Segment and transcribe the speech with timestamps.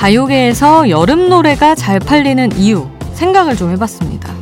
[0.00, 4.32] 가요계에서 여름 노래가 잘 팔리는 이유 생각을 좀 해봤습니다.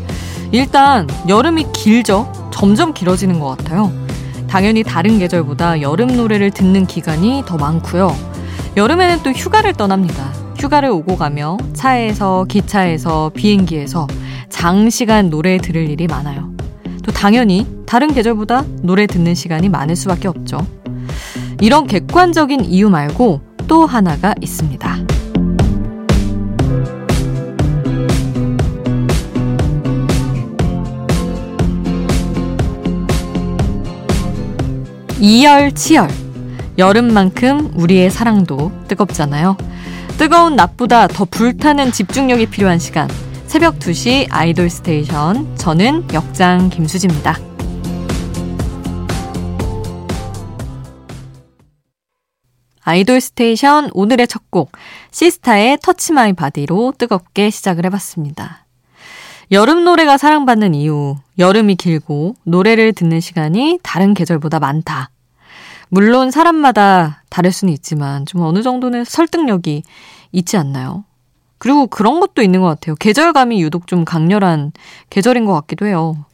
[0.52, 2.30] 일단 여름이 길죠.
[2.52, 3.90] 점점 길어지는 것 같아요.
[4.46, 8.14] 당연히 다른 계절보다 여름 노래를 듣는 기간이 더 많고요.
[8.76, 10.32] 여름에는 또 휴가를 떠납니다.
[10.56, 14.06] 휴가를 오고 가며 차에서, 기차에서, 비행기에서
[14.48, 16.52] 장시간 노래 들을 일이 많아요.
[17.02, 20.64] 또 당연히 다른 계절보다 노래 듣는 시간이 많을 수밖에 없죠.
[21.60, 25.17] 이런 객관적인 이유 말고 또 하나가 있습니다.
[35.20, 36.08] 이열치열.
[36.78, 39.56] 여름만큼 우리의 사랑도 뜨겁잖아요.
[40.16, 43.08] 뜨거운 낮보다 더 불타는 집중력이 필요한 시간.
[43.46, 45.56] 새벽 2시 아이돌 스테이션.
[45.56, 47.36] 저는 역장 김수지입니다.
[52.84, 54.72] 아이돌 스테이션 오늘의 첫 곡,
[55.10, 58.64] 시스타의 Touch My Body로 뜨겁게 시작을 해봤습니다.
[59.50, 65.10] 여름 노래가 사랑받는 이유, 여름이 길고 노래를 듣는 시간이 다른 계절보다 많다.
[65.90, 69.82] 물론 사람마다 다를 수는 있지만 좀 어느 정도는 설득력이
[70.32, 71.04] 있지 않나요?
[71.58, 72.94] 그리고 그런 것도 있는 것 같아요.
[72.96, 74.72] 계절감이 유독 좀 강렬한
[75.10, 76.24] 계절인 것 같기도 해요.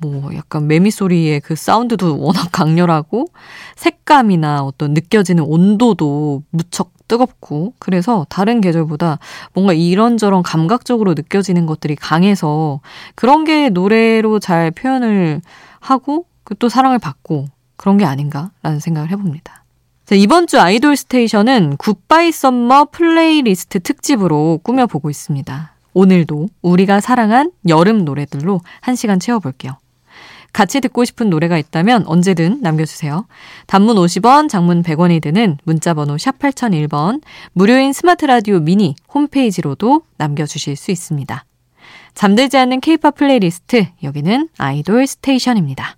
[0.00, 3.26] 뭐 약간 매미 소리의 그 사운드도 워낙 강렬하고
[3.74, 9.18] 색감이나 어떤 느껴지는 온도도 무척 뜨겁고 그래서 다른 계절보다
[9.54, 12.80] 뭔가 이런저런 감각적으로 느껴지는 것들이 강해서
[13.14, 15.40] 그런 게 노래로 잘 표현을
[15.80, 17.46] 하고 그또 사랑을 받고
[17.78, 19.64] 그런 게 아닌가라는 생각을 해봅니다.
[20.04, 25.72] 자, 이번 주 아이돌 스테이션은 Goodbye Summer Playlist 특집으로 꾸며보고 있습니다.
[25.94, 29.76] 오늘도 우리가 사랑한 여름 노래들로 한 시간 채워볼게요.
[30.52, 33.26] 같이 듣고 싶은 노래가 있다면 언제든 남겨주세요.
[33.66, 37.20] 단문 50원, 장문 100원이 드는 문자번호 샵 8001번,
[37.52, 41.44] 무료인 스마트 라디오 미니 홈페이지로도 남겨주실 수 있습니다.
[42.14, 45.97] 잠들지 않는 케이팝 플레이리스트, 여기는 아이돌 스테이션입니다.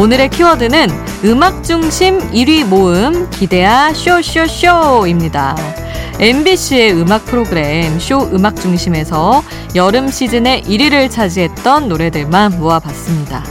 [0.00, 0.88] 오늘의 키워드는
[1.26, 5.54] 음악 중심 1위 모음 기대야 쇼쇼쇼입니다.
[6.18, 9.44] MBC의 음악 프로그램 쇼 음악 중심에서
[9.74, 13.44] 여름 시즌에 1위를 차지했던 노래들만 모아봤습니다.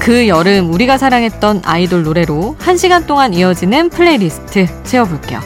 [0.00, 5.40] 그 여름 우리가 사랑했던 아이돌 노래로 1시간 동안 이어지는 플레이리스트 채워볼게요.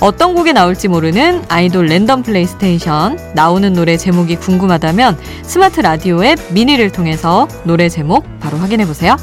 [0.00, 6.38] 어떤 곡이 나올지 모르는 아이돌 random play station 나오는 노래 제목이 궁금하다면 스마트 라디오 앱
[6.50, 9.16] 미니를 통해서 노래 제목 바로 확인해 보세요.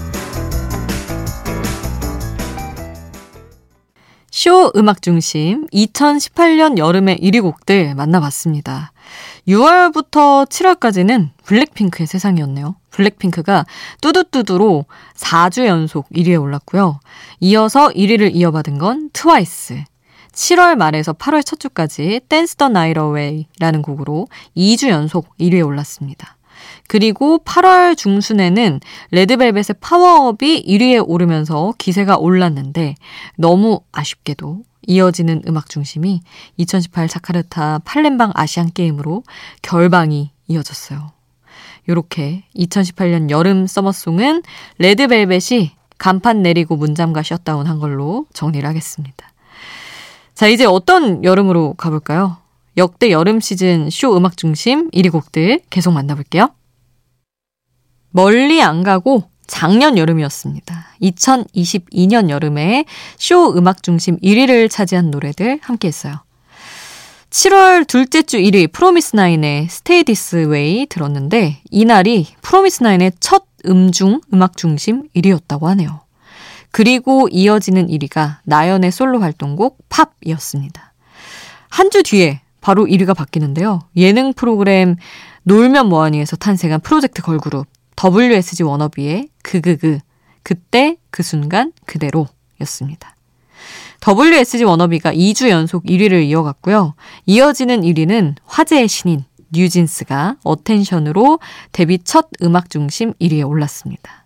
[4.37, 8.91] 쇼 음악 중심 2018년 여름의 1위 곡들 만나봤습니다.
[9.47, 12.75] 6월부터 7월까지는 블랙핑크의 세상이었네요.
[12.91, 13.65] 블랙핑크가
[13.99, 16.99] 뚜두뚜두로 4주 연속 1위에 올랐고요.
[17.39, 19.83] 이어서 1위를 이어받은 건 트와이스.
[20.33, 26.36] 7월 말에서 8월 첫 주까지 Dance The Night Away라는 곡으로 2주 연속 1위에 올랐습니다.
[26.87, 28.79] 그리고 8월 중순에는
[29.11, 32.95] 레드벨벳의 파워업이 1위에 오르면서 기세가 올랐는데
[33.35, 36.21] 너무 아쉽게도 이어지는 음악 중심이
[36.57, 39.23] 2018 자카르타 팔렘방 아시안 게임으로
[39.61, 41.11] 결방이 이어졌어요.
[41.89, 44.43] 요렇게 2018년 여름 summer song은
[44.77, 49.27] 레드벨벳이 간판 내리고 문잠가 셧다운 한 걸로 정리를 하겠습니다.
[50.33, 52.37] 자, 이제 어떤 여름으로 가볼까요?
[52.77, 56.49] 역대 여름 시즌 쇼 음악 중심 1위 곡들 계속 만나볼게요.
[58.11, 60.87] 멀리 안 가고 작년 여름이었습니다.
[61.01, 62.85] 2022년 여름에
[63.17, 66.15] 쇼 음악 중심 1위를 차지한 노래들 함께 했어요.
[67.31, 75.09] 7월 둘째 주 1위 프로미스나인의 Stay This Way 들었는데 이날이 프로미스나인의 첫 음중 음악 중심
[75.15, 76.01] 1위였다고 하네요.
[76.71, 80.93] 그리고 이어지는 1위가 나연의 솔로 활동곡 팝이었습니다.
[81.69, 83.81] 한 주 뒤에 바로 1위가 바뀌는데요.
[83.95, 84.95] 예능 프로그램
[85.43, 87.67] 놀면 뭐하니에서 탄생한 프로젝트 걸그룹
[88.03, 89.99] WSG 워너비의 그그그
[90.43, 92.27] 그때 그 순간 그대로
[92.61, 93.15] 였습니다.
[94.07, 96.93] WSG 워너비가 2주 연속 1위를 이어갔고요.
[97.25, 101.39] 이어지는 1위는 화제의 신인 뉴진스가 어텐션으로
[101.71, 104.25] 데뷔 첫 음악 중심 1위에 올랐습니다.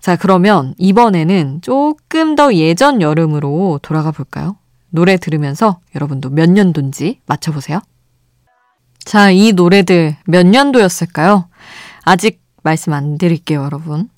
[0.00, 4.56] 자, 그러면 이번에는 조금 더 예전 여름으로 돌아가 볼까요?
[4.96, 7.80] 노래 들으면서 여러분도 몇 년도인지 맞춰보세요.
[9.04, 11.48] 자, 이 노래들 몇 년도였을까요?
[12.02, 14.08] 아직 말씀 안 드릴게요, 여러분.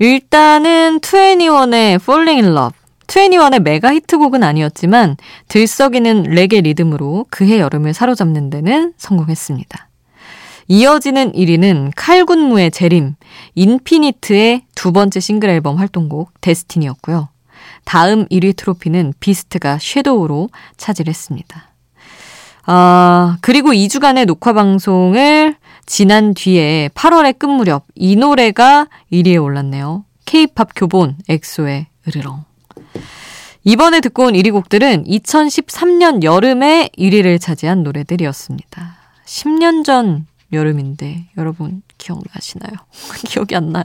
[0.00, 2.76] 일단은 21의 Falling in Love.
[3.06, 5.16] 21의 메가 히트곡은 아니었지만
[5.48, 9.88] 들썩이는 레게 리듬으로 그해 여름을 사로잡는 데는 성공했습니다.
[10.68, 13.14] 이어지는 1위는 칼군무의 재림,
[13.54, 17.28] 인피니트의 두 번째 싱글 앨범 활동곡 데스티니였고요.
[17.86, 21.70] 다음 1위 트로피는 비스트가 섀도우로 차지했습니다.
[22.66, 25.54] 아, 그리고 2주간의 녹화 방송을
[25.86, 30.04] 지난 뒤에 8월의 끝 무렵 이 노래가 1위에 올랐네요.
[30.24, 32.44] 케이팝 교본 엑소의 으르렁.
[33.62, 38.96] 이번에 듣고 온 1위 곡들은 2013년 여름에 1위를 차지한 노래들이었습니다.
[39.24, 42.72] 10년 전 여름인데 여러분 기억나시나요?
[43.26, 43.84] 기억이 안 나요.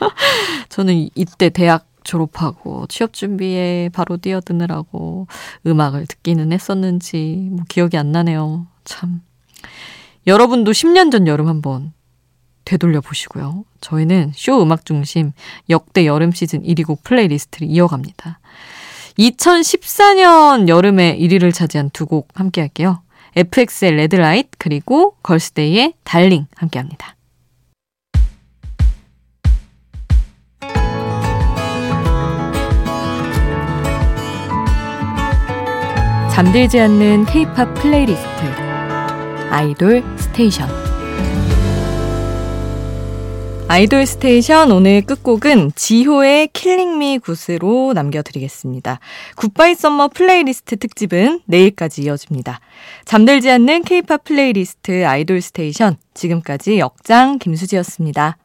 [0.68, 5.26] 저는 이때 대학 졸업하고 취업 준비에 바로 뛰어드느라고
[5.66, 8.66] 음악을 듣기는 했었는지 뭐 기억이 안 나네요.
[8.84, 9.20] 참.
[10.26, 11.92] 여러분도 10년 전 여름 한번
[12.64, 13.64] 되돌려 보시고요.
[13.80, 15.32] 저희는 쇼 음악 중심
[15.70, 18.40] 역대 여름 시즌 1위 곡 playlist를 이어갑니다.
[19.18, 23.02] 2014년 여름에 1위를 차지한 두 곡 함께 할게요.
[23.36, 27.14] FX의 Red Light 그리고 걸스데이의 Darling 함께 합니다.
[36.38, 38.28] 잠들지 않는 K-팝 playlist
[39.50, 40.68] 아이돌 스테이션
[43.66, 49.00] 아이돌 스테이션 오늘 끝곡은 지효의 Killin' Me Good으로 남겨드리겠습니다.
[49.34, 52.60] Goodbye Summer playlist 특집은 내일까지 이어집니다.
[53.04, 58.36] 잠들지 않는 케이팝 플레이리스트 아이돌 스테이션 지금까지 역장 김수지였습니다.